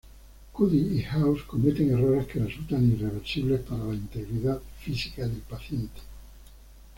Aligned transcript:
Cuddy 0.51 0.97
y 0.97 1.03
House 1.03 1.43
cometen 1.43 1.91
errores 1.91 2.25
que 2.25 2.39
resultan 2.39 2.91
irreversibles 2.91 3.59
para 3.61 3.83
la 3.83 3.93
integridad 3.93 4.59
física 4.79 5.27
del 5.27 5.37
paciente. 5.41 6.01